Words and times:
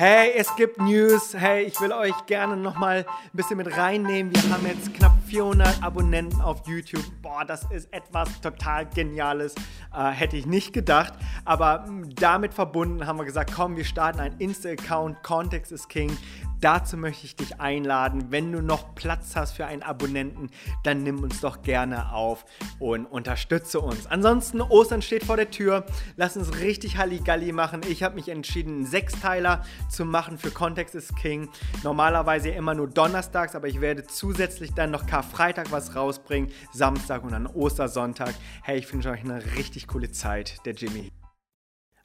Hey, 0.00 0.30
es 0.36 0.54
gibt 0.54 0.78
News. 0.78 1.34
Hey, 1.36 1.64
ich 1.64 1.80
will 1.80 1.90
euch 1.90 2.14
gerne 2.26 2.56
nochmal 2.56 2.98
ein 2.98 3.30
bisschen 3.32 3.56
mit 3.56 3.76
reinnehmen. 3.76 4.32
Wir 4.32 4.48
haben 4.48 4.64
jetzt 4.64 4.94
knapp 4.94 5.10
400 5.26 5.82
Abonnenten 5.82 6.40
auf 6.40 6.64
YouTube. 6.68 7.02
Boah, 7.20 7.44
das 7.44 7.64
ist 7.72 7.92
etwas 7.92 8.40
total 8.40 8.86
Geniales. 8.86 9.56
Äh, 9.92 10.10
hätte 10.10 10.36
ich 10.36 10.46
nicht 10.46 10.72
gedacht. 10.72 11.14
Aber 11.44 11.84
damit 12.14 12.54
verbunden 12.54 13.08
haben 13.08 13.18
wir 13.18 13.24
gesagt, 13.24 13.50
komm, 13.52 13.76
wir 13.76 13.84
starten 13.84 14.20
einen 14.20 14.38
Insta-Account. 14.38 15.24
Context 15.24 15.72
is 15.72 15.88
King. 15.88 16.16
Dazu 16.60 16.96
möchte 16.96 17.24
ich 17.24 17.36
dich 17.36 17.60
einladen. 17.60 18.26
Wenn 18.30 18.50
du 18.50 18.60
noch 18.60 18.94
Platz 18.96 19.36
hast 19.36 19.52
für 19.52 19.66
einen 19.66 19.82
Abonnenten, 19.82 20.50
dann 20.82 21.04
nimm 21.04 21.22
uns 21.22 21.40
doch 21.40 21.62
gerne 21.62 22.12
auf 22.12 22.44
und 22.80 23.06
unterstütze 23.06 23.80
uns. 23.80 24.06
Ansonsten, 24.06 24.60
Ostern 24.60 25.02
steht 25.02 25.24
vor 25.24 25.36
der 25.36 25.50
Tür. 25.50 25.86
Lass 26.16 26.36
uns 26.36 26.58
richtig 26.58 26.98
Halligalli 26.98 27.52
machen. 27.52 27.82
Ich 27.88 28.02
habe 28.02 28.16
mich 28.16 28.28
entschieden, 28.28 28.74
einen 28.74 28.86
Sechsteiler 28.86 29.64
zu 29.88 30.04
machen 30.04 30.38
für 30.38 30.50
Kontext 30.50 30.94
ist 30.94 31.14
King. 31.16 31.48
Normalerweise 31.84 32.48
immer 32.50 32.74
nur 32.74 32.88
donnerstags, 32.88 33.54
aber 33.54 33.68
ich 33.68 33.80
werde 33.80 34.04
zusätzlich 34.04 34.74
dann 34.74 34.90
noch 34.90 35.06
Karfreitag 35.06 35.70
was 35.70 35.94
rausbringen, 35.94 36.50
Samstag 36.72 37.22
und 37.22 37.32
dann 37.32 37.46
Ostersonntag. 37.46 38.34
Hey, 38.62 38.78
ich 38.78 38.92
wünsche 38.92 39.10
euch 39.10 39.20
eine 39.20 39.44
richtig 39.56 39.86
coole 39.86 40.10
Zeit, 40.10 40.64
der 40.66 40.74
Jimmy. 40.74 41.12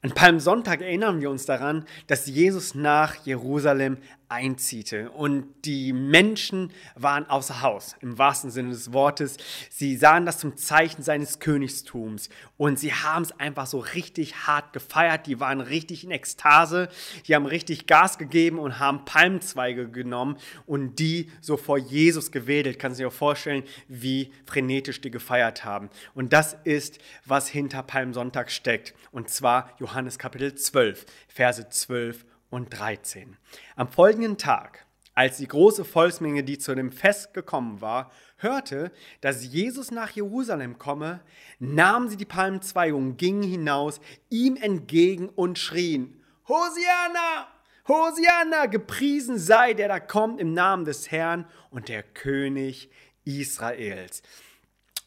An 0.04 0.12
Palmsonntag 0.12 0.82
erinnern 0.82 1.22
wir 1.22 1.30
uns 1.30 1.46
daran, 1.46 1.86
dass 2.08 2.26
Jesus 2.26 2.74
nach 2.74 3.14
Jerusalem 3.24 3.96
einziehte. 4.34 5.10
Und 5.10 5.46
die 5.64 5.92
Menschen 5.92 6.72
waren 6.96 7.28
außer 7.28 7.62
Haus, 7.62 7.94
im 8.00 8.18
wahrsten 8.18 8.50
Sinne 8.50 8.70
des 8.70 8.92
Wortes. 8.92 9.36
Sie 9.70 9.96
sahen 9.96 10.26
das 10.26 10.38
zum 10.38 10.56
Zeichen 10.56 11.02
seines 11.02 11.38
Königstums. 11.38 12.28
Und 12.56 12.78
sie 12.78 12.92
haben 12.92 13.22
es 13.22 13.32
einfach 13.38 13.66
so 13.66 13.78
richtig 13.78 14.46
hart 14.46 14.72
gefeiert. 14.72 15.26
Die 15.26 15.38
waren 15.38 15.60
richtig 15.60 16.02
in 16.04 16.10
Ekstase. 16.10 16.88
Die 17.26 17.34
haben 17.34 17.46
richtig 17.46 17.86
Gas 17.86 18.18
gegeben 18.18 18.58
und 18.58 18.80
haben 18.80 19.04
Palmzweige 19.04 19.88
genommen 19.88 20.36
und 20.66 20.98
die 20.98 21.30
so 21.40 21.56
vor 21.56 21.78
Jesus 21.78 22.32
gewedelt. 22.32 22.78
Kannst 22.78 22.98
du 22.98 23.04
dir 23.04 23.10
vorstellen, 23.10 23.62
wie 23.86 24.32
frenetisch 24.46 25.00
die 25.00 25.12
gefeiert 25.12 25.64
haben. 25.64 25.90
Und 26.14 26.32
das 26.32 26.56
ist, 26.64 26.98
was 27.24 27.48
hinter 27.48 27.84
Palmsonntag 27.84 28.50
steckt. 28.50 28.94
Und 29.12 29.30
zwar 29.30 29.70
Johannes 29.78 30.18
Kapitel 30.18 30.54
12, 30.54 31.06
Verse 31.28 31.68
12 31.68 32.24
und 32.54 32.70
13. 32.70 33.36
Am 33.76 33.88
folgenden 33.88 34.38
Tag, 34.38 34.86
als 35.14 35.38
die 35.38 35.48
große 35.48 35.84
Volksmenge, 35.84 36.44
die 36.44 36.58
zu 36.58 36.74
dem 36.74 36.92
Fest 36.92 37.34
gekommen 37.34 37.80
war, 37.80 38.10
hörte, 38.36 38.92
dass 39.20 39.44
Jesus 39.44 39.90
nach 39.90 40.10
Jerusalem 40.10 40.78
komme, 40.78 41.20
nahmen 41.58 42.08
sie 42.08 42.16
die 42.16 42.24
Palmzweige 42.24 42.96
und 42.96 43.16
gingen 43.16 43.42
hinaus 43.42 44.00
ihm 44.30 44.56
entgegen 44.56 45.28
und 45.28 45.58
schrien, 45.58 46.20
Hosianna! 46.48 47.48
Hosianna! 47.88 48.66
Gepriesen 48.66 49.38
sei, 49.38 49.74
der 49.74 49.88
da 49.88 50.00
kommt 50.00 50.40
im 50.40 50.52
Namen 50.52 50.84
des 50.84 51.10
Herrn 51.10 51.46
und 51.70 51.88
der 51.88 52.02
König 52.02 52.90
Israels. 53.24 54.22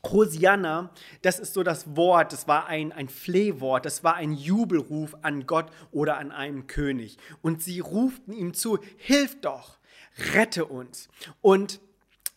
Hosianna, 0.05 0.91
das 1.21 1.39
ist 1.39 1.53
so 1.53 1.63
das 1.63 1.95
Wort, 1.95 2.31
das 2.31 2.47
war 2.47 2.67
ein, 2.67 2.91
ein 2.91 3.09
Flehwort, 3.09 3.85
das 3.85 4.03
war 4.03 4.15
ein 4.15 4.31
Jubelruf 4.33 5.15
an 5.21 5.45
Gott 5.45 5.71
oder 5.91 6.17
an 6.17 6.31
einen 6.31 6.67
König. 6.67 7.17
Und 7.41 7.61
sie 7.61 7.79
ruften 7.79 8.33
ihm 8.33 8.53
zu, 8.53 8.79
hilf 8.97 9.41
doch, 9.41 9.79
rette 10.33 10.65
uns. 10.65 11.09
Und 11.41 11.81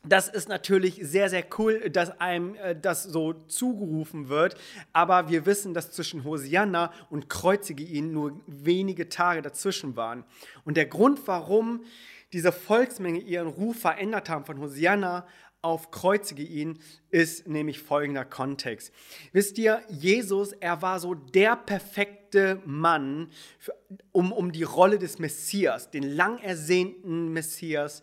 das 0.02 0.28
ist 0.28 0.48
natürlich 0.48 0.98
sehr, 1.02 1.28
sehr 1.28 1.44
cool, 1.58 1.90
dass 1.90 2.20
einem 2.20 2.54
äh, 2.54 2.74
das 2.74 3.02
so 3.02 3.34
zugerufen 3.34 4.30
wird. 4.30 4.56
Aber 4.94 5.28
wir 5.28 5.44
wissen, 5.44 5.74
dass 5.74 5.90
zwischen 5.90 6.24
Hosianna 6.24 6.90
und 7.10 7.28
Kreuzige 7.28 7.84
ihn 7.84 8.12
nur 8.12 8.40
wenige 8.46 9.10
Tage 9.10 9.42
dazwischen 9.42 9.96
waren. 9.96 10.24
Und 10.64 10.78
der 10.78 10.86
Grund, 10.86 11.20
warum 11.26 11.84
diese 12.32 12.52
Volksmenge 12.52 13.20
ihren 13.20 13.48
Ruf 13.48 13.80
verändert 13.80 14.28
haben 14.28 14.44
von 14.44 14.60
Hosianna 14.60 15.26
auf 15.62 15.90
Kreuzige 15.90 16.42
ihn, 16.42 16.78
ist 17.10 17.46
nämlich 17.46 17.80
folgender 17.80 18.24
Kontext. 18.24 18.92
Wisst 19.32 19.58
ihr, 19.58 19.82
Jesus, 19.88 20.52
er 20.52 20.80
war 20.80 21.00
so 21.00 21.14
der 21.14 21.56
perfekte 21.56 22.62
Mann, 22.64 23.30
für, 23.58 23.74
um, 24.12 24.32
um 24.32 24.52
die 24.52 24.62
Rolle 24.62 24.98
des 24.98 25.18
Messias, 25.18 25.90
den 25.90 26.04
lang 26.04 26.38
ersehnten 26.38 27.32
Messias, 27.32 28.00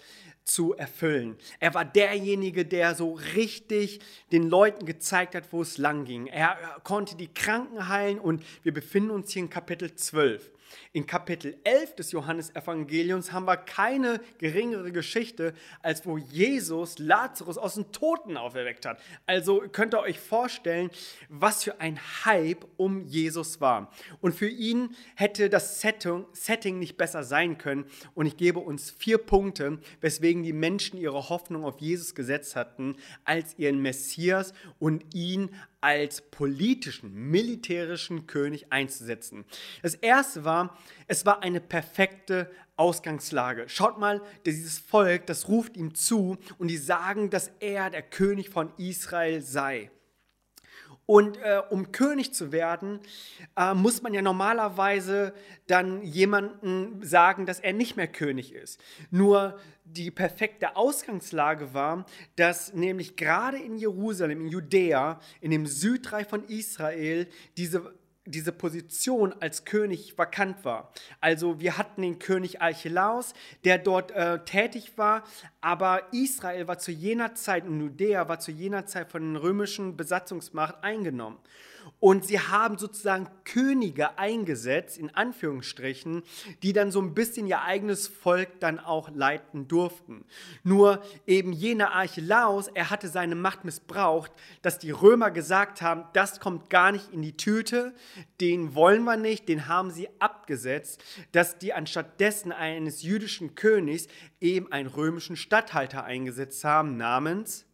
zu 0.47 0.73
erfüllen. 0.73 1.35
Er 1.59 1.73
war 1.73 1.83
derjenige, 1.83 2.65
der 2.65 2.95
so 2.95 3.13
richtig 3.35 3.99
den 4.31 4.43
Leuten 4.43 4.85
gezeigt 4.85 5.35
hat, 5.35 5.51
wo 5.51 5.61
es 5.61 5.77
lang 5.77 6.05
ging. 6.05 6.27
Er 6.27 6.57
konnte 6.83 7.17
die 7.17 7.27
Kranken 7.27 7.89
heilen 7.89 8.17
und 8.17 8.43
wir 8.63 8.73
befinden 8.73 9.11
uns 9.11 9.31
hier 9.31 9.41
in 9.41 9.49
Kapitel 9.49 9.93
12. 9.93 10.51
In 10.93 11.05
Kapitel 11.05 11.57
11 11.63 11.95
des 11.95 12.11
Johannesevangeliums 12.11 13.31
haben 13.31 13.45
wir 13.45 13.57
keine 13.57 14.19
geringere 14.37 14.91
Geschichte, 14.91 15.53
als 15.81 16.05
wo 16.05 16.17
Jesus 16.17 16.99
Lazarus 16.99 17.57
aus 17.57 17.75
den 17.75 17.91
Toten 17.91 18.37
auferweckt 18.37 18.85
hat. 18.85 18.99
Also 19.25 19.63
könnt 19.71 19.93
ihr 19.93 19.99
euch 19.99 20.19
vorstellen, 20.19 20.89
was 21.29 21.63
für 21.63 21.79
ein 21.79 21.99
Hype 22.25 22.65
um 22.77 23.05
Jesus 23.05 23.61
war. 23.61 23.91
Und 24.21 24.33
für 24.35 24.49
ihn 24.49 24.95
hätte 25.15 25.49
das 25.49 25.81
Setting, 25.81 26.79
nicht 26.79 26.97
besser 26.97 27.23
sein 27.23 27.57
können. 27.57 27.85
Und 28.13 28.25
ich 28.25 28.37
gebe 28.37 28.59
uns 28.59 28.91
vier 28.91 29.17
Punkte, 29.17 29.79
weswegen 30.01 30.43
die 30.43 30.53
Menschen 30.53 30.97
ihre 30.97 31.29
Hoffnung 31.29 31.65
auf 31.65 31.79
Jesus 31.79 32.15
gesetzt 32.15 32.55
hatten, 32.55 32.95
als 33.25 33.57
ihren 33.57 33.81
Messias 33.81 34.53
und 34.79 35.13
ihn 35.13 35.49
als 35.81 36.21
politischen, 36.21 37.13
militärischen 37.13 38.27
König 38.27 38.71
einzusetzen. 38.71 39.45
Das 39.81 39.95
erste 39.95 40.43
war, 40.43 40.77
es 41.07 41.25
war 41.25 41.43
eine 41.43 41.61
perfekte 41.61 42.49
Ausgangslage. 42.77 43.69
Schaut 43.69 43.97
mal, 43.97 44.21
dieses 44.45 44.79
Volk, 44.79 45.25
das 45.25 45.47
ruft 45.47 45.77
ihm 45.77 45.95
zu 45.95 46.37
und 46.57 46.67
die 46.67 46.77
sagen, 46.77 47.29
dass 47.29 47.51
er 47.59 47.89
der 47.89 48.03
König 48.03 48.49
von 48.49 48.71
Israel 48.77 49.41
sei. 49.41 49.91
Und 51.07 51.37
äh, 51.37 51.61
um 51.69 51.93
König 51.93 52.33
zu 52.33 52.51
werden, 52.51 52.99
äh, 53.55 53.73
muss 53.73 54.01
man 54.01 54.13
ja 54.13 54.21
normalerweise 54.21 55.33
dann 55.65 56.03
jemanden 56.03 57.01
sagen, 57.01 57.45
dass 57.45 57.61
er 57.61 57.71
nicht 57.71 57.95
mehr 57.95 58.09
König 58.09 58.53
ist. 58.53 58.81
Nur 59.09 59.57
die 59.93 60.11
perfekte 60.11 60.75
Ausgangslage 60.75 61.73
war, 61.73 62.05
dass 62.35 62.73
nämlich 62.73 63.15
gerade 63.15 63.57
in 63.57 63.77
Jerusalem, 63.77 64.41
in 64.41 64.47
Judäa, 64.47 65.19
in 65.41 65.51
dem 65.51 65.65
Südreich 65.65 66.27
von 66.27 66.43
Israel, 66.45 67.27
diese 67.57 67.93
diese 68.27 68.51
Position 68.51 69.33
als 69.39 69.63
König 69.63 70.17
vakant 70.17 70.65
war. 70.65 70.91
Also 71.21 71.59
wir 71.59 71.77
hatten 71.77 72.01
den 72.01 72.19
König 72.19 72.61
Archelaus, 72.61 73.33
der 73.63 73.77
dort 73.77 74.11
äh, 74.11 74.43
tätig 74.43 74.97
war, 74.97 75.23
aber 75.61 76.01
Israel 76.11 76.67
war 76.67 76.77
zu 76.77 76.91
jener 76.91 77.35
Zeit 77.35 77.65
und 77.65 77.79
Judäa 77.79 78.27
war 78.27 78.39
zu 78.39 78.51
jener 78.51 78.85
Zeit 78.85 79.11
von 79.11 79.33
der 79.33 79.43
römischen 79.43 79.95
Besatzungsmacht 79.95 80.83
eingenommen. 80.83 81.37
Und 81.99 82.25
sie 82.25 82.39
haben 82.39 82.77
sozusagen 82.77 83.27
Könige 83.43 84.17
eingesetzt, 84.17 84.97
in 84.97 85.13
Anführungsstrichen, 85.13 86.23
die 86.63 86.73
dann 86.73 86.91
so 86.91 87.01
ein 87.01 87.13
bisschen 87.13 87.47
ihr 87.47 87.61
eigenes 87.61 88.07
Volk 88.07 88.59
dann 88.59 88.79
auch 88.79 89.09
leiten 89.09 89.67
durften. 89.67 90.25
Nur 90.63 91.01
eben 91.25 91.53
jener 91.53 91.93
Archelaus, 91.93 92.67
er 92.67 92.89
hatte 92.89 93.07
seine 93.07 93.35
Macht 93.35 93.65
missbraucht, 93.65 94.31
dass 94.61 94.79
die 94.79 94.91
Römer 94.91 95.31
gesagt 95.31 95.81
haben, 95.81 96.05
das 96.13 96.39
kommt 96.39 96.69
gar 96.69 96.91
nicht 96.91 97.11
in 97.11 97.21
die 97.21 97.37
Tüte, 97.37 97.93
den 98.41 98.75
wollen 98.75 99.03
wir 99.03 99.17
nicht, 99.17 99.49
den 99.49 99.67
haben 99.67 99.91
sie 99.91 100.09
abgesetzt, 100.19 101.03
dass 101.31 101.57
die 101.57 101.73
anstattdessen 101.73 102.51
eines 102.51 103.03
jüdischen 103.03 103.55
Königs 103.55 104.07
eben 104.39 104.71
einen 104.71 104.87
römischen 104.87 105.35
Statthalter 105.35 106.03
eingesetzt 106.03 106.63
haben 106.63 106.97
namens 106.97 107.66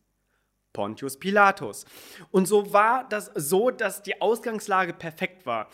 Pontius 0.73 1.17
Pilatus. 1.17 1.85
Und 2.31 2.47
so 2.47 2.73
war 2.73 3.07
das 3.07 3.31
so, 3.35 3.69
dass 3.71 4.03
die 4.03 4.21
Ausgangslage 4.21 4.93
perfekt 4.93 5.45
war. 5.45 5.69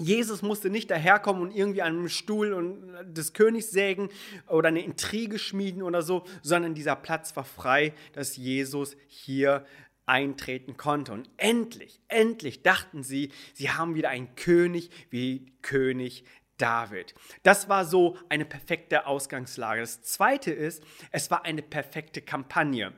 Jesus 0.00 0.42
musste 0.42 0.70
nicht 0.70 0.90
daherkommen 0.90 1.42
und 1.42 1.54
irgendwie 1.54 1.82
an 1.82 1.96
einem 1.96 2.08
Stuhl 2.08 2.52
und 2.52 3.14
des 3.16 3.32
Königs 3.32 3.70
sägen 3.70 4.08
oder 4.48 4.68
eine 4.68 4.82
Intrige 4.82 5.38
schmieden 5.38 5.82
oder 5.82 6.02
so, 6.02 6.24
sondern 6.42 6.74
dieser 6.74 6.96
Platz 6.96 7.36
war 7.36 7.44
frei, 7.44 7.92
dass 8.12 8.36
Jesus 8.36 8.96
hier 9.06 9.64
eintreten 10.06 10.76
konnte. 10.76 11.12
Und 11.12 11.30
endlich, 11.36 12.00
endlich 12.08 12.62
dachten 12.62 13.04
sie, 13.04 13.30
sie 13.54 13.70
haben 13.70 13.94
wieder 13.94 14.08
einen 14.08 14.34
König 14.34 14.90
wie 15.10 15.52
König 15.62 16.24
David. 16.58 17.14
Das 17.42 17.68
war 17.68 17.84
so 17.84 18.16
eine 18.28 18.44
perfekte 18.44 19.06
Ausgangslage. 19.06 19.80
Das 19.80 20.02
zweite 20.02 20.52
ist, 20.52 20.82
es 21.10 21.30
war 21.30 21.44
eine 21.44 21.62
perfekte 21.62 22.20
Kampagne. 22.20 22.92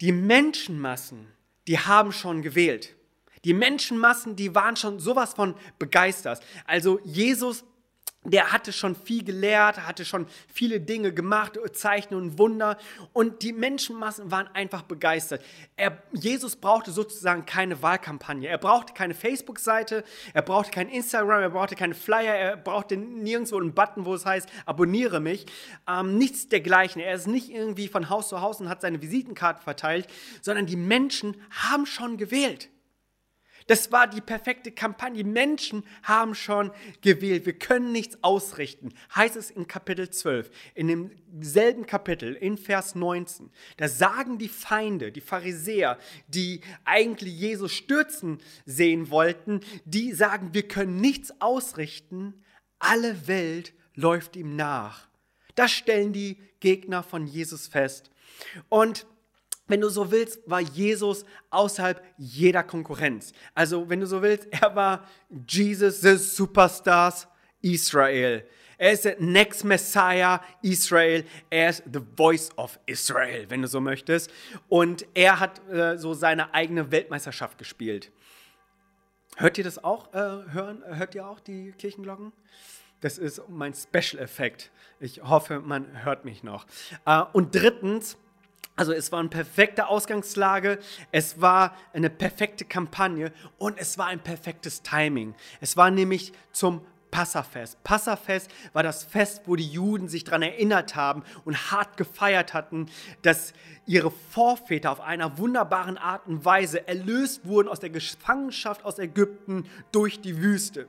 Die 0.00 0.12
Menschenmassen, 0.12 1.26
die 1.66 1.78
haben 1.78 2.12
schon 2.12 2.42
gewählt. 2.42 2.94
Die 3.44 3.54
Menschenmassen, 3.54 4.36
die 4.36 4.54
waren 4.54 4.76
schon 4.76 4.98
sowas 4.98 5.34
von 5.34 5.54
begeistert. 5.78 6.42
Also 6.66 7.00
Jesus 7.04 7.64
der 8.30 8.52
hatte 8.52 8.72
schon 8.72 8.94
viel 8.94 9.24
gelehrt, 9.24 9.86
hatte 9.86 10.04
schon 10.04 10.26
viele 10.52 10.80
Dinge 10.80 11.12
gemacht, 11.12 11.58
Zeichen 11.72 12.14
und 12.14 12.38
Wunder. 12.38 12.78
Und 13.12 13.42
die 13.42 13.52
Menschenmassen 13.52 14.30
waren 14.30 14.48
einfach 14.48 14.82
begeistert. 14.82 15.42
Er, 15.76 16.02
Jesus 16.12 16.56
brauchte 16.56 16.90
sozusagen 16.90 17.46
keine 17.46 17.82
Wahlkampagne. 17.82 18.48
Er 18.48 18.58
brauchte 18.58 18.92
keine 18.92 19.14
Facebook-Seite, 19.14 20.04
er 20.32 20.42
brauchte 20.42 20.70
kein 20.70 20.88
Instagram, 20.88 21.40
er 21.40 21.50
brauchte 21.50 21.76
keine 21.76 21.94
Flyer, 21.94 22.34
er 22.34 22.56
brauchte 22.56 22.96
nirgendwo 22.96 23.58
einen 23.58 23.74
Button, 23.74 24.04
wo 24.04 24.14
es 24.14 24.26
heißt, 24.26 24.48
abonniere 24.66 25.20
mich. 25.20 25.46
Ähm, 25.88 26.18
nichts 26.18 26.48
dergleichen. 26.48 27.00
Er 27.00 27.14
ist 27.14 27.26
nicht 27.26 27.50
irgendwie 27.50 27.88
von 27.88 28.10
Haus 28.10 28.28
zu 28.28 28.40
Haus 28.40 28.60
und 28.60 28.68
hat 28.68 28.80
seine 28.80 29.02
Visitenkarten 29.02 29.62
verteilt, 29.62 30.06
sondern 30.42 30.66
die 30.66 30.76
Menschen 30.76 31.36
haben 31.50 31.86
schon 31.86 32.16
gewählt. 32.16 32.68
Das 33.68 33.92
war 33.92 34.08
die 34.08 34.22
perfekte 34.22 34.72
Kampagne. 34.72 35.22
Menschen 35.24 35.84
haben 36.02 36.34
schon 36.34 36.72
gewählt. 37.02 37.46
Wir 37.46 37.52
können 37.52 37.92
nichts 37.92 38.18
ausrichten. 38.22 38.94
Heißt 39.14 39.36
es 39.36 39.50
in 39.50 39.68
Kapitel 39.68 40.10
12, 40.10 40.50
in 40.74 40.88
demselben 40.88 41.86
Kapitel, 41.86 42.34
in 42.34 42.56
Vers 42.56 42.94
19. 42.94 43.50
Da 43.76 43.86
sagen 43.86 44.38
die 44.38 44.48
Feinde, 44.48 45.12
die 45.12 45.20
Pharisäer, 45.20 45.98
die 46.28 46.62
eigentlich 46.84 47.34
Jesus 47.34 47.72
stürzen 47.72 48.38
sehen 48.64 49.10
wollten, 49.10 49.60
die 49.84 50.12
sagen, 50.12 50.54
wir 50.54 50.66
können 50.66 50.96
nichts 50.96 51.40
ausrichten. 51.40 52.42
Alle 52.78 53.28
Welt 53.28 53.74
läuft 53.94 54.34
ihm 54.34 54.56
nach. 54.56 55.08
Das 55.54 55.72
stellen 55.72 56.14
die 56.14 56.38
Gegner 56.60 57.02
von 57.02 57.26
Jesus 57.26 57.66
fest. 57.66 58.10
Und 58.70 59.06
wenn 59.68 59.80
du 59.80 59.88
so 59.88 60.10
willst, 60.10 60.40
war 60.46 60.60
Jesus 60.60 61.24
außerhalb 61.50 62.02
jeder 62.16 62.62
Konkurrenz. 62.64 63.32
Also, 63.54 63.88
wenn 63.88 64.00
du 64.00 64.06
so 64.06 64.20
willst, 64.22 64.48
er 64.50 64.74
war 64.74 65.06
Jesus, 65.46 66.00
the 66.00 66.16
Superstars 66.16 67.28
Israel. 67.60 68.44
Er 68.78 68.92
ist 68.92 69.04
der 69.04 69.20
Next 69.20 69.64
Messiah 69.64 70.40
Israel. 70.62 71.24
Er 71.50 71.70
ist 71.70 71.82
the 71.92 72.00
Voice 72.16 72.50
of 72.56 72.78
Israel, 72.86 73.46
wenn 73.48 73.60
du 73.60 73.68
so 73.68 73.80
möchtest. 73.80 74.30
Und 74.68 75.04
er 75.14 75.40
hat 75.40 75.68
äh, 75.68 75.98
so 75.98 76.14
seine 76.14 76.54
eigene 76.54 76.90
Weltmeisterschaft 76.92 77.58
gespielt. 77.58 78.12
Hört 79.36 79.58
ihr 79.58 79.64
das 79.64 79.82
auch? 79.82 80.12
Äh, 80.14 80.52
hören? 80.52 80.82
Hört 80.86 81.14
ihr 81.14 81.26
auch 81.26 81.40
die 81.40 81.72
Kirchenglocken? 81.72 82.32
Das 83.00 83.18
ist 83.18 83.42
mein 83.48 83.74
Special-Effekt. 83.74 84.70
Ich 85.00 85.22
hoffe, 85.22 85.60
man 85.60 86.04
hört 86.04 86.24
mich 86.24 86.42
noch. 86.42 86.66
Äh, 87.04 87.22
und 87.32 87.54
drittens, 87.54 88.16
also 88.78 88.92
es 88.92 89.10
war 89.10 89.18
eine 89.18 89.28
perfekte 89.28 89.88
Ausgangslage, 89.88 90.78
es 91.10 91.40
war 91.40 91.76
eine 91.92 92.10
perfekte 92.10 92.64
Kampagne 92.64 93.32
und 93.58 93.76
es 93.76 93.98
war 93.98 94.06
ein 94.06 94.20
perfektes 94.20 94.82
Timing. 94.82 95.34
Es 95.60 95.76
war 95.76 95.90
nämlich 95.90 96.32
zum 96.52 96.82
Passafest. 97.10 97.82
Passafest 97.82 98.48
war 98.72 98.84
das 98.84 99.02
Fest, 99.02 99.42
wo 99.46 99.56
die 99.56 99.66
Juden 99.66 100.08
sich 100.08 100.22
daran 100.22 100.42
erinnert 100.42 100.94
haben 100.94 101.24
und 101.44 101.72
hart 101.72 101.96
gefeiert 101.96 102.54
hatten, 102.54 102.86
dass 103.22 103.52
ihre 103.84 104.12
Vorväter 104.12 104.92
auf 104.92 105.00
einer 105.00 105.38
wunderbaren 105.38 105.98
Art 105.98 106.28
und 106.28 106.44
Weise 106.44 106.86
erlöst 106.86 107.46
wurden 107.46 107.68
aus 107.68 107.80
der 107.80 107.90
Gefangenschaft 107.90 108.84
aus 108.84 109.00
Ägypten 109.00 109.64
durch 109.90 110.20
die 110.20 110.40
Wüste. 110.40 110.88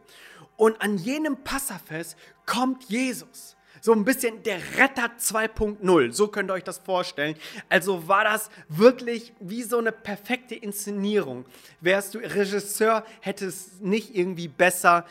Und 0.58 0.80
an 0.82 1.00
jenem 1.00 1.44
Passafest 1.44 2.18
kommt 2.46 2.84
Jesus 2.84 3.56
so 3.82 3.94
ein 3.94 4.06
bisschen 4.06 4.44
der 4.44 4.60
Retter 4.78 5.12
2.0. 5.20 6.12
So 6.12 6.28
könnt 6.28 6.50
ihr 6.50 6.54
euch 6.54 6.64
das 6.64 6.80
vorstellen. 6.80 7.36
Also 7.70 8.08
war 8.08 8.24
das 8.24 8.50
wirklich 8.68 9.34
wie 9.40 9.64
so 9.64 9.78
eine 9.78 9.92
perfekte 9.92 10.56
Inszenierung. 10.56 11.46
Wärst 11.82 12.16
du 12.16 12.20
Regisseur, 12.20 13.06
hätte 13.22 13.46
es 13.46 13.80
nicht 13.80 14.16
irgendwie 14.16 14.48
besser 14.48 15.06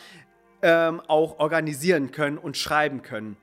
ähm, 0.63 1.01
auch 1.07 1.39
organisieren 1.39 2.11
können 2.11 2.39
und 2.39 2.57
schreiben 2.57 3.03
können. 3.03 3.37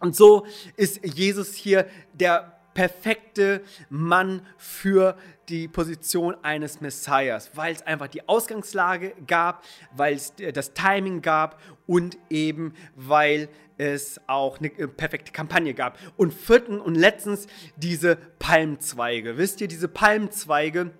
Und 0.00 0.16
so 0.16 0.46
ist 0.76 1.04
Jesus 1.04 1.54
hier 1.54 1.86
der 2.12 2.53
perfekte 2.74 3.62
Mann 3.88 4.46
für 4.58 5.16
die 5.48 5.68
Position 5.68 6.36
eines 6.42 6.80
Messias, 6.80 7.50
weil 7.54 7.74
es 7.74 7.82
einfach 7.82 8.08
die 8.08 8.28
Ausgangslage 8.28 9.14
gab, 9.26 9.64
weil 9.94 10.14
es 10.14 10.34
das 10.52 10.74
Timing 10.74 11.22
gab 11.22 11.60
und 11.86 12.18
eben 12.30 12.74
weil 12.94 13.48
es 13.76 14.20
auch 14.26 14.58
eine 14.58 14.68
äh, 14.78 14.86
perfekte 14.86 15.32
Kampagne 15.32 15.74
gab. 15.74 15.98
Und 16.16 16.32
vierten 16.32 16.80
und 16.80 16.94
letztens 16.94 17.46
diese 17.76 18.16
Palmzweige. 18.38 19.36
Wisst 19.36 19.60
ihr, 19.60 19.68
diese 19.68 19.88
Palmzweige, 19.88 20.92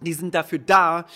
die 0.00 0.12
sind 0.12 0.34
dafür 0.34 0.58
da, 0.58 1.06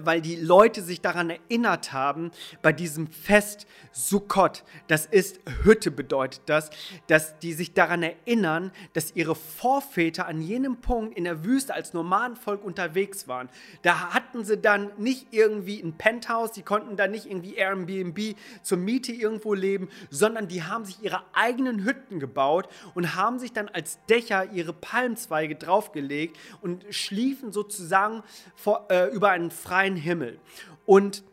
weil 0.00 0.22
die 0.22 0.36
Leute 0.36 0.80
sich 0.82 1.00
daran 1.02 1.30
erinnert 1.30 1.92
haben, 1.92 2.30
bei 2.62 2.72
diesem 2.72 3.06
Fest 3.06 3.66
Sukkot, 3.92 4.64
das 4.86 5.04
ist 5.04 5.40
Hütte 5.64 5.90
bedeutet 5.90 6.40
das, 6.46 6.70
dass 7.08 7.38
die 7.40 7.52
sich 7.52 7.74
daran 7.74 8.02
erinnern, 8.02 8.72
dass 8.94 9.14
ihre 9.14 9.34
Vorväter 9.34 10.26
an 10.26 10.40
jenem 10.40 10.80
Punkt 10.80 11.16
in 11.16 11.24
der 11.24 11.44
Wüste 11.44 11.74
als 11.74 11.92
Nomadenvolk 11.92 12.64
unterwegs 12.64 13.28
waren. 13.28 13.50
Da 13.82 14.14
hatten 14.14 14.44
sie 14.44 14.56
dann 14.56 14.90
nicht 14.96 15.26
irgendwie 15.30 15.80
ein 15.80 15.98
Penthouse, 15.98 16.52
die 16.52 16.62
konnten 16.62 16.96
da 16.96 17.06
nicht 17.08 17.26
irgendwie 17.26 17.56
Airbnb 17.56 18.36
zur 18.62 18.78
Miete 18.78 19.12
irgendwo 19.12 19.52
leben, 19.52 19.90
sondern 20.08 20.48
die 20.48 20.62
haben 20.62 20.86
sich 20.86 21.02
ihre 21.02 21.22
eigenen 21.34 21.84
Hütten 21.84 22.18
gebaut 22.18 22.68
und 22.94 23.14
haben 23.14 23.38
sich 23.38 23.52
dann 23.52 23.68
als 23.68 23.98
Dächer 24.06 24.52
ihre 24.52 24.72
Palmzweige 24.72 25.56
draufgelegt 25.56 26.38
und 26.62 26.86
schliefen 26.90 27.52
sozusagen 27.52 28.21
vor, 28.54 28.86
äh, 28.90 29.06
über 29.08 29.30
einen 29.30 29.50
freien 29.50 29.96
Himmel. 29.96 30.38
Und, 30.86 31.24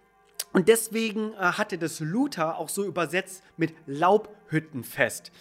und 0.54 0.68
deswegen 0.68 1.34
äh, 1.34 1.38
hatte 1.38 1.78
das 1.78 2.00
Luther 2.00 2.58
auch 2.58 2.70
so 2.70 2.84
übersetzt 2.86 3.44
mit 3.58 3.74
Laubhüttenfest. 3.86 5.32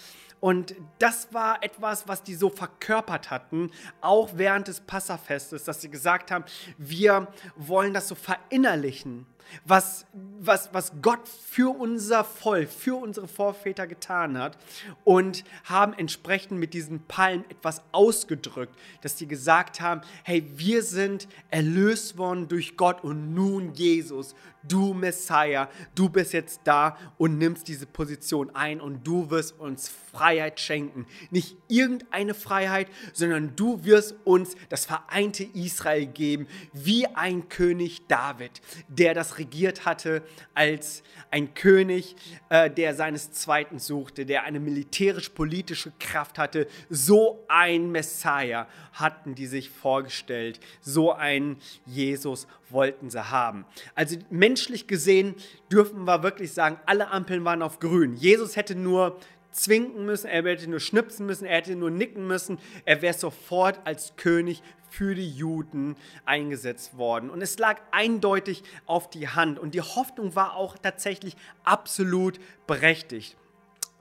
Und 0.40 0.76
das 0.98 1.32
war 1.32 1.62
etwas, 1.64 2.06
was 2.06 2.22
die 2.22 2.34
so 2.34 2.48
verkörpert 2.48 3.30
hatten, 3.30 3.70
auch 4.00 4.30
während 4.34 4.68
des 4.68 4.80
Passafestes, 4.80 5.64
dass 5.64 5.80
sie 5.80 5.90
gesagt 5.90 6.30
haben, 6.30 6.44
wir 6.76 7.26
wollen 7.56 7.92
das 7.92 8.08
so 8.08 8.14
verinnerlichen 8.14 9.26
was, 9.64 10.06
was, 10.40 10.72
was 10.72 10.92
Gott 11.02 11.28
für 11.28 11.74
unser 11.76 12.24
Volk, 12.24 12.70
für 12.70 12.96
unsere 12.96 13.28
Vorväter 13.28 13.86
getan 13.86 14.38
hat 14.38 14.58
und 15.04 15.44
haben 15.64 15.92
entsprechend 15.92 16.58
mit 16.58 16.74
diesen 16.74 17.00
Palmen 17.06 17.44
etwas 17.50 17.82
ausgedrückt, 17.92 18.74
dass 19.02 19.18
sie 19.18 19.26
gesagt 19.26 19.80
haben, 19.80 20.02
hey, 20.24 20.44
wir 20.56 20.82
sind 20.82 21.28
erlöst 21.50 22.18
worden 22.18 22.48
durch 22.48 22.76
Gott 22.76 23.02
und 23.04 23.34
nun 23.34 23.72
Jesus, 23.74 24.34
du 24.66 24.92
Messiah, 24.94 25.68
du 25.94 26.08
bist 26.08 26.32
jetzt 26.32 26.60
da 26.64 26.96
und 27.16 27.38
nimmst 27.38 27.68
diese 27.68 27.86
Position 27.86 28.54
ein 28.54 28.80
und 28.80 29.06
du 29.06 29.30
wirst 29.30 29.58
uns 29.58 29.90
Freiheit 30.12 30.60
schenken. 30.60 31.06
Nicht 31.30 31.56
irgendeine 31.68 32.34
Freiheit, 32.34 32.88
sondern 33.12 33.54
du 33.56 33.84
wirst 33.84 34.14
uns 34.24 34.56
das 34.68 34.86
vereinte 34.86 35.44
Israel 35.54 36.06
geben, 36.06 36.46
wie 36.72 37.06
ein 37.06 37.48
König 37.48 38.06
David, 38.08 38.60
der 38.88 39.14
das 39.14 39.37
regiert 39.38 39.84
hatte 39.84 40.22
als 40.54 41.02
ein 41.30 41.54
König, 41.54 42.16
äh, 42.48 42.70
der 42.70 42.94
seines 42.94 43.32
Zweiten 43.32 43.78
suchte, 43.78 44.26
der 44.26 44.44
eine 44.44 44.60
militärisch-politische 44.60 45.92
Kraft 45.98 46.38
hatte. 46.38 46.66
So 46.88 47.44
ein 47.48 47.90
Messiah 47.90 48.66
hatten 48.92 49.34
die 49.34 49.46
sich 49.46 49.70
vorgestellt. 49.70 50.60
So 50.80 51.12
ein 51.12 51.56
Jesus 51.86 52.46
wollten 52.70 53.10
sie 53.10 53.30
haben. 53.30 53.64
Also 53.94 54.16
menschlich 54.30 54.86
gesehen 54.86 55.34
dürfen 55.70 56.04
wir 56.04 56.22
wirklich 56.22 56.52
sagen, 56.52 56.78
alle 56.86 57.10
Ampeln 57.10 57.44
waren 57.44 57.62
auf 57.62 57.78
grün. 57.78 58.16
Jesus 58.16 58.56
hätte 58.56 58.74
nur 58.74 59.18
zwinken 59.52 60.04
müssen, 60.04 60.28
er 60.28 60.44
hätte 60.44 60.68
nur 60.68 60.80
schnipsen 60.80 61.26
müssen, 61.26 61.44
er 61.44 61.56
hätte 61.56 61.76
nur 61.76 61.90
nicken 61.90 62.26
müssen. 62.26 62.58
Er 62.84 63.02
wäre 63.02 63.14
sofort 63.14 63.80
als 63.84 64.14
König 64.16 64.62
für 64.90 65.14
die 65.14 65.28
Juden 65.28 65.96
eingesetzt 66.24 66.96
worden. 66.96 67.30
Und 67.30 67.42
es 67.42 67.58
lag 67.58 67.80
eindeutig 67.90 68.62
auf 68.86 69.10
die 69.10 69.28
Hand. 69.28 69.58
Und 69.58 69.74
die 69.74 69.82
Hoffnung 69.82 70.34
war 70.34 70.56
auch 70.56 70.78
tatsächlich 70.78 71.36
absolut 71.64 72.40
berechtigt. 72.66 73.36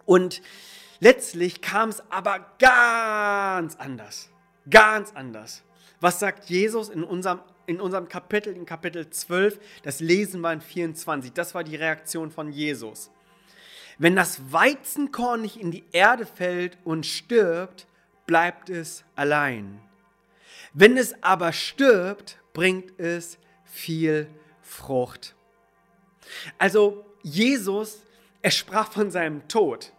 Und 0.06 0.42
letztlich 1.00 1.62
kam 1.62 1.90
es 1.90 2.02
aber 2.10 2.46
ganz 2.60 3.76
anders. 3.76 4.30
Ganz 4.70 5.12
anders. 5.14 5.64
Was 6.00 6.20
sagt 6.20 6.50
Jesus 6.50 6.90
in 6.90 7.04
unserem, 7.04 7.40
in 7.66 7.82
unserem 7.82 8.08
Kapitel, 8.08 8.54
in 8.54 8.66
Kapitel 8.66 9.10
12? 9.10 9.60
Das 9.84 10.00
lesen 10.00 10.42
wir 10.42 10.54
in 10.54 10.62
24. 10.62 11.34
Das 11.34 11.56
war 11.56 11.64
die 11.64 11.76
Reaktion 11.76 12.32
von 12.32 12.52
Jesus. 12.52 13.10
Wenn 13.98 14.16
das 14.16 14.52
Weizenkorn 14.52 15.42
nicht 15.42 15.58
in 15.58 15.72
die 15.72 15.84
Erde 15.92 16.26
fällt 16.26 16.78
und 16.84 17.06
stirbt, 17.06 17.88
bleibt 18.28 18.70
es 18.70 19.04
allein. 19.16 19.80
Wenn 20.74 20.98
es 20.98 21.16
aber 21.24 21.54
stirbt, 21.54 22.38
bringt 22.54 23.00
es 23.00 23.40
viel 23.66 24.28
Frucht. 24.62 25.36
Also 26.58 27.06
Jesus, 27.24 28.04
er 28.42 28.52
sprach 28.52 28.92
von 28.92 29.10
seinem 29.10 29.48
Tod. 29.48 29.92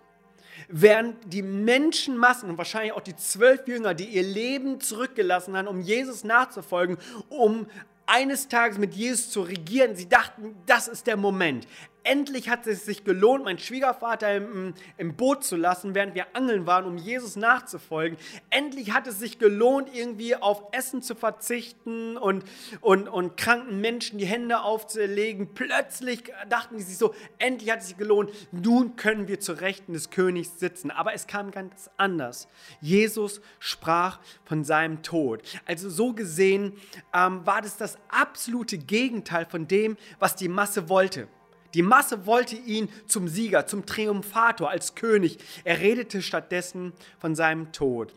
Während 0.68 1.32
die 1.32 1.42
Menschenmassen 1.42 2.50
und 2.50 2.58
wahrscheinlich 2.58 2.92
auch 2.92 3.00
die 3.00 3.16
zwölf 3.16 3.66
Jünger, 3.66 3.94
die 3.94 4.08
ihr 4.08 4.22
Leben 4.22 4.80
zurückgelassen 4.80 5.56
haben, 5.56 5.68
um 5.68 5.80
Jesus 5.80 6.24
nachzufolgen, 6.24 6.98
um 7.28 7.66
eines 8.06 8.48
Tages 8.48 8.78
mit 8.78 8.94
Jesus 8.94 9.30
zu 9.30 9.42
regieren, 9.42 9.96
sie 9.96 10.08
dachten, 10.08 10.56
das 10.66 10.88
ist 10.88 11.06
der 11.06 11.16
Moment. 11.16 11.66
Endlich 12.08 12.48
hat 12.48 12.66
es 12.66 12.86
sich 12.86 13.04
gelohnt, 13.04 13.44
meinen 13.44 13.58
Schwiegervater 13.58 14.34
im, 14.34 14.72
im 14.96 15.14
Boot 15.14 15.44
zu 15.44 15.56
lassen, 15.56 15.94
während 15.94 16.14
wir 16.14 16.34
angeln 16.34 16.66
waren, 16.66 16.86
um 16.86 16.96
Jesus 16.96 17.36
nachzufolgen. 17.36 18.18
Endlich 18.48 18.92
hat 18.92 19.06
es 19.06 19.18
sich 19.18 19.38
gelohnt, 19.38 19.90
irgendwie 19.94 20.34
auf 20.34 20.62
Essen 20.72 21.02
zu 21.02 21.14
verzichten 21.14 22.16
und, 22.16 22.44
und, 22.80 23.08
und 23.08 23.36
kranken 23.36 23.82
Menschen 23.82 24.18
die 24.18 24.24
Hände 24.24 24.60
aufzulegen. 24.60 25.52
Plötzlich 25.52 26.24
dachten 26.48 26.78
die 26.78 26.82
sich 26.82 26.96
so, 26.96 27.14
endlich 27.38 27.70
hat 27.70 27.80
es 27.80 27.88
sich 27.88 27.98
gelohnt, 27.98 28.30
nun 28.52 28.96
können 28.96 29.28
wir 29.28 29.38
zu 29.38 29.52
Rechten 29.52 29.92
des 29.92 30.08
Königs 30.08 30.58
sitzen. 30.58 30.90
Aber 30.90 31.12
es 31.12 31.26
kam 31.26 31.50
ganz 31.50 31.90
anders. 31.98 32.48
Jesus 32.80 33.42
sprach 33.58 34.18
von 34.46 34.64
seinem 34.64 35.02
Tod. 35.02 35.42
Also 35.66 35.90
so 35.90 36.14
gesehen 36.14 36.72
ähm, 37.12 37.44
war 37.44 37.60
das 37.60 37.76
das 37.76 37.98
absolute 38.08 38.78
Gegenteil 38.78 39.44
von 39.44 39.68
dem, 39.68 39.98
was 40.18 40.36
die 40.36 40.48
Masse 40.48 40.88
wollte. 40.88 41.28
Die 41.74 41.82
Masse 41.82 42.26
wollte 42.26 42.56
ihn 42.56 42.88
zum 43.06 43.28
Sieger, 43.28 43.66
zum 43.66 43.84
Triumphator, 43.84 44.70
als 44.70 44.94
König. 44.94 45.38
Er 45.64 45.80
redete 45.80 46.22
stattdessen 46.22 46.92
von 47.18 47.34
seinem 47.34 47.72
Tod. 47.72 48.14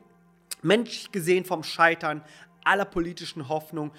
Menschlich 0.62 1.12
gesehen 1.12 1.44
vom 1.44 1.64
Scheitern 1.64 2.24
aller 2.64 2.86
politischen 2.86 3.50
Hoffnung, 3.50 3.92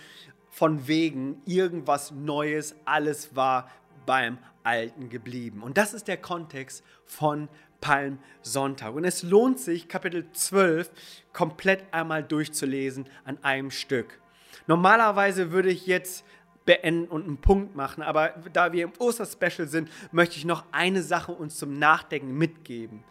von 0.51 0.87
wegen 0.87 1.43
irgendwas 1.47 2.11
Neues, 2.11 2.77
alles 2.85 3.35
war 3.35 3.71
beim 4.07 4.39
Alten 4.63 5.09
geblieben. 5.09 5.63
Und 5.63 5.79
das 5.79 5.95
ist 5.95 6.09
der 6.09 6.19
Kontext 6.19 6.85
von 7.05 7.49
Palmsonntag. 7.81 8.95
Und 8.95 9.05
es 9.05 9.23
lohnt 9.23 9.59
sich, 9.59 9.89
Kapitel 9.89 10.31
12 10.33 10.91
komplett 11.33 11.85
einmal 11.93 12.23
durchzulesen 12.23 13.07
an 13.25 13.39
einem 13.43 13.71
Stück. 13.71 14.21
Normalerweise 14.67 15.51
würde 15.53 15.71
ich 15.71 15.87
jetzt 15.87 16.25
beenden 16.65 17.09
und 17.09 17.25
einen 17.25 17.39
Punkt 17.39 17.75
machen, 17.75 18.03
aber 18.03 18.35
da 18.53 18.73
wir 18.73 18.85
im 18.85 18.93
Osterspecial 18.99 19.67
sind, 19.69 19.91
möchte 20.13 20.37
ich 20.37 20.45
noch 20.45 20.65
eine 20.73 21.03
Sache 21.03 21.33
uns 21.33 21.59
zum 21.59 21.79
Nachdenken 21.79 22.37
mitgeben. 22.37 23.03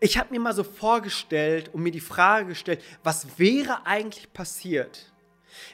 Ich 0.00 0.16
habe 0.16 0.30
mir 0.30 0.40
mal 0.40 0.54
so 0.54 0.64
vorgestellt 0.64 1.70
und 1.74 1.82
mir 1.82 1.92
die 1.92 2.00
Frage 2.00 2.46
gestellt, 2.46 2.82
was 3.02 3.38
wäre 3.38 3.86
eigentlich 3.86 4.32
passiert, 4.32 5.12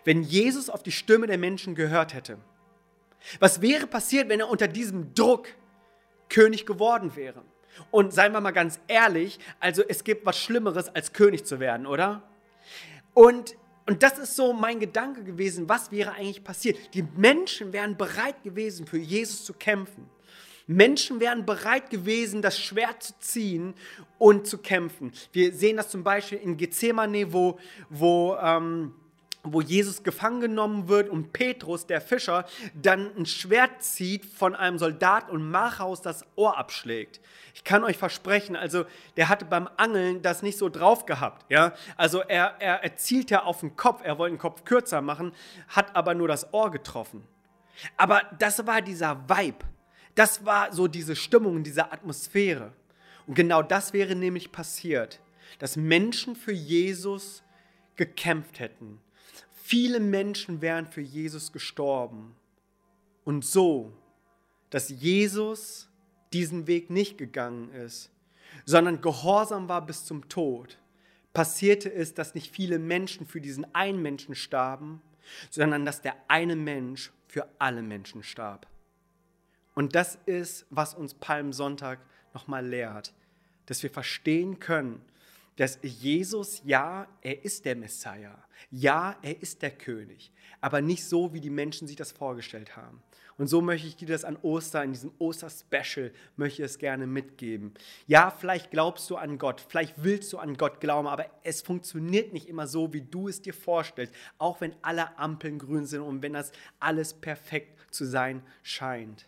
wenn 0.04 0.22
Jesus 0.22 0.68
auf 0.68 0.82
die 0.82 0.90
Stimme 0.92 1.28
der 1.28 1.38
Menschen 1.38 1.76
gehört 1.76 2.12
hätte? 2.12 2.38
Was 3.38 3.60
wäre 3.60 3.86
passiert, 3.86 4.28
wenn 4.28 4.40
er 4.40 4.48
unter 4.48 4.68
diesem 4.68 5.14
Druck 5.14 5.48
König 6.28 6.66
geworden 6.66 7.14
wäre? 7.14 7.42
Und 7.90 8.12
seien 8.12 8.32
wir 8.32 8.40
mal 8.40 8.52
ganz 8.52 8.80
ehrlich, 8.88 9.38
also 9.60 9.82
es 9.86 10.02
gibt 10.02 10.26
was 10.26 10.38
Schlimmeres, 10.38 10.88
als 10.88 11.12
König 11.12 11.44
zu 11.44 11.60
werden, 11.60 11.86
oder? 11.86 12.22
Und, 13.14 13.56
und 13.86 14.02
das 14.02 14.18
ist 14.18 14.34
so 14.34 14.52
mein 14.52 14.80
Gedanke 14.80 15.22
gewesen, 15.22 15.68
was 15.68 15.90
wäre 15.92 16.12
eigentlich 16.12 16.42
passiert? 16.42 16.76
Die 16.94 17.04
Menschen 17.16 17.72
wären 17.72 17.96
bereit 17.96 18.42
gewesen, 18.42 18.86
für 18.86 18.98
Jesus 18.98 19.44
zu 19.44 19.54
kämpfen. 19.54 20.08
Menschen 20.66 21.20
wären 21.20 21.46
bereit 21.46 21.90
gewesen, 21.90 22.42
das 22.42 22.58
Schwert 22.58 23.02
zu 23.02 23.12
ziehen 23.20 23.74
und 24.18 24.48
zu 24.48 24.58
kämpfen. 24.58 25.12
Wir 25.32 25.52
sehen 25.52 25.76
das 25.76 25.88
zum 25.90 26.02
Beispiel 26.02 26.38
in 26.38 26.56
Gethsemane, 26.56 27.32
wo, 27.32 27.58
wo 27.88 28.36
ähm, 28.42 28.92
wo 29.52 29.60
Jesus 29.60 30.02
gefangen 30.02 30.40
genommen 30.40 30.88
wird 30.88 31.08
und 31.08 31.32
Petrus, 31.32 31.86
der 31.86 32.00
Fischer, 32.00 32.44
dann 32.74 33.14
ein 33.16 33.26
Schwert 33.26 33.82
zieht 33.82 34.24
von 34.24 34.54
einem 34.54 34.78
Soldat 34.78 35.30
und 35.30 35.48
Machaus 35.48 36.02
das 36.02 36.24
Ohr 36.36 36.58
abschlägt. 36.58 37.20
Ich 37.54 37.64
kann 37.64 37.84
euch 37.84 37.96
versprechen, 37.96 38.56
also 38.56 38.84
der 39.16 39.28
hatte 39.28 39.44
beim 39.44 39.68
Angeln 39.76 40.22
das 40.22 40.42
nicht 40.42 40.58
so 40.58 40.68
drauf 40.68 41.06
gehabt. 41.06 41.46
Ja? 41.50 41.74
Also 41.96 42.20
er, 42.20 42.56
er, 42.60 42.82
er 42.82 42.96
zielte 42.96 43.44
auf 43.44 43.60
den 43.60 43.76
Kopf, 43.76 44.02
er 44.04 44.18
wollte 44.18 44.34
den 44.34 44.40
Kopf 44.40 44.64
kürzer 44.64 45.00
machen, 45.00 45.32
hat 45.68 45.94
aber 45.94 46.14
nur 46.14 46.28
das 46.28 46.52
Ohr 46.52 46.70
getroffen. 46.70 47.22
Aber 47.96 48.22
das 48.38 48.66
war 48.66 48.82
dieser 48.82 49.28
Vibe, 49.28 49.64
das 50.14 50.44
war 50.44 50.72
so 50.72 50.88
diese 50.88 51.14
Stimmung, 51.14 51.62
diese 51.62 51.92
Atmosphäre. 51.92 52.72
Und 53.26 53.34
genau 53.34 53.62
das 53.62 53.92
wäre 53.92 54.14
nämlich 54.14 54.52
passiert, 54.52 55.20
dass 55.58 55.76
Menschen 55.76 56.36
für 56.36 56.52
Jesus 56.52 57.42
gekämpft 57.96 58.60
hätten 58.60 59.00
Viele 59.68 59.99
Menschen 59.99 60.61
wären 60.61 60.87
für 60.87 61.00
Jesus 61.00 61.50
gestorben. 61.50 62.37
Und 63.25 63.44
so, 63.44 63.92
dass 64.70 64.90
Jesus 64.90 65.88
diesen 66.32 66.68
Weg 66.68 66.88
nicht 66.88 67.18
gegangen 67.18 67.73
ist, 67.73 68.12
sondern 68.64 69.00
gehorsam 69.00 69.68
war 69.68 69.85
bis 69.85 70.04
zum 70.04 70.28
Tod, 70.28 70.78
passierte 71.32 71.92
es, 71.92 72.14
dass 72.14 72.37
nicht 72.37 72.54
viele 72.54 72.78
Menschen 72.78 73.26
für 73.26 73.40
diesen 73.40 73.75
einen 73.75 74.00
Menschen 74.00 74.37
starben, 74.37 75.02
sondern 75.50 75.85
dass 75.85 76.00
der 76.00 76.14
eine 76.28 76.54
Mensch 76.54 77.11
für 77.26 77.49
alle 77.58 77.82
Menschen 77.82 78.23
starb. 78.23 78.68
Und 79.75 79.96
das 79.96 80.16
ist, 80.26 80.64
was 80.70 80.94
uns 80.94 81.14
Palmsonntag 81.14 81.99
nochmal 82.32 82.64
lehrt, 82.64 83.12
dass 83.66 83.82
wir 83.82 83.90
verstehen 83.90 84.61
können, 84.61 85.02
dass 85.56 85.78
Jesus, 85.82 86.62
ja, 86.64 87.08
er 87.22 87.44
ist 87.44 87.64
der 87.64 87.76
Messiah, 87.76 88.38
ja, 88.70 89.16
er 89.22 89.40
ist 89.42 89.62
der 89.62 89.70
König, 89.70 90.30
aber 90.60 90.80
nicht 90.80 91.04
so, 91.04 91.32
wie 91.32 91.40
die 91.40 91.50
Menschen 91.50 91.88
sich 91.88 91.96
das 91.96 92.12
vorgestellt 92.12 92.76
haben. 92.76 93.02
Und 93.38 93.48
so 93.48 93.60
möchte 93.60 93.86
ich 93.86 93.96
dir 93.96 94.08
das 94.08 94.25
an 94.25 94.38
Ostern, 94.40 94.84
in 94.84 94.92
diesem 94.92 95.12
Oster-Special, 95.18 96.10
möchte 96.36 96.62
ich 96.62 96.66
es 96.66 96.78
gerne 96.78 97.06
mitgeben. 97.06 97.75
Ja, 98.06 98.30
vielleicht 98.30 98.70
glaubst 98.70 99.10
du 99.10 99.16
an 99.16 99.36
Gott, 99.38 99.62
vielleicht 99.66 100.02
willst 100.02 100.32
du 100.32 100.38
an 100.38 100.56
Gott 100.56 100.80
glauben, 100.80 101.06
aber 101.06 101.26
es 101.42 101.60
funktioniert 101.60 102.32
nicht 102.32 102.48
immer 102.48 102.66
so, 102.66 102.92
wie 102.94 103.02
du 103.02 103.28
es 103.28 103.42
dir 103.42 103.52
vorstellst, 103.52 104.14
auch 104.38 104.60
wenn 104.60 104.75
alle 104.80 105.18
Ampeln 105.18 105.58
grün 105.58 105.84
sind 105.84 106.00
und 106.00 106.22
wenn 106.22 106.32
das 106.32 106.52
alles 106.80 107.12
perfekt 107.12 107.78
zu 107.90 108.06
sein 108.06 108.42
scheint. 108.62 109.26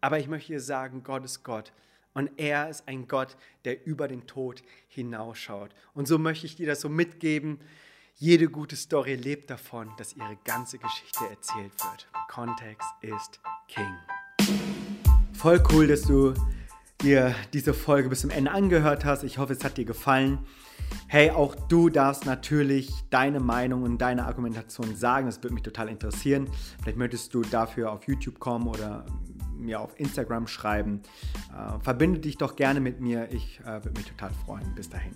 Aber 0.00 0.18
ich 0.18 0.28
möchte 0.28 0.54
dir 0.54 0.60
sagen, 0.60 1.02
Gott 1.02 1.24
ist 1.24 1.42
Gott 1.42 1.72
und 2.14 2.30
er 2.36 2.68
ist 2.68 2.86
ein 2.86 3.08
Gott, 3.08 3.36
der 3.64 3.86
über 3.86 4.08
den 4.08 4.26
Tod 4.26 4.62
hinausschaut. 4.88 5.70
Und 5.94 6.06
so 6.06 6.18
möchte 6.18 6.46
ich 6.46 6.56
dir 6.56 6.66
das 6.66 6.80
so 6.80 6.88
mitgeben. 6.88 7.60
Jede 8.16 8.48
gute 8.48 8.76
Story 8.76 9.14
lebt 9.14 9.50
davon, 9.50 9.90
dass 9.96 10.14
ihre 10.14 10.36
ganze 10.44 10.78
Geschichte 10.78 11.24
erzählt 11.30 11.72
wird. 11.82 12.08
Kontext 12.28 12.88
ist 13.00 13.40
King. 13.68 13.94
Voll 15.32 15.62
cool, 15.72 15.86
dass 15.86 16.02
du 16.02 16.34
dir 17.02 17.34
diese 17.52 17.74
Folge 17.74 18.08
bis 18.08 18.20
zum 18.20 18.30
Ende 18.30 18.50
angehört 18.50 19.04
hast. 19.04 19.24
Ich 19.24 19.38
hoffe, 19.38 19.54
es 19.54 19.64
hat 19.64 19.76
dir 19.76 19.84
gefallen. 19.84 20.38
Hey, 21.08 21.30
auch 21.30 21.54
du 21.54 21.88
darfst 21.88 22.26
natürlich 22.26 22.90
deine 23.10 23.40
Meinung 23.40 23.82
und 23.82 23.98
deine 23.98 24.24
Argumentation 24.26 24.94
sagen. 24.94 25.26
Das 25.26 25.42
würde 25.42 25.54
mich 25.54 25.62
total 25.62 25.88
interessieren. 25.88 26.48
Vielleicht 26.80 26.98
möchtest 26.98 27.34
du 27.34 27.42
dafür 27.42 27.90
auf 27.90 28.06
YouTube 28.06 28.38
kommen 28.38 28.68
oder 28.68 29.04
mir 29.62 29.80
auf 29.80 29.98
Instagram 29.98 30.46
schreiben. 30.46 31.02
Äh, 31.50 31.80
verbinde 31.80 32.20
dich 32.20 32.38
doch 32.38 32.56
gerne 32.56 32.80
mit 32.80 33.00
mir. 33.00 33.28
Ich 33.32 33.60
äh, 33.60 33.84
würde 33.84 33.92
mich 33.92 34.06
total 34.06 34.30
freuen. 34.44 34.74
Bis 34.74 34.88
dahin. 34.88 35.12